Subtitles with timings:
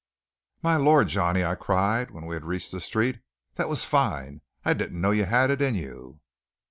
[0.63, 3.19] "My Lord, Johnny!" I cried when we had reached the street,
[3.53, 4.41] "that was fine!
[4.65, 6.21] I didn't know you had it in you!"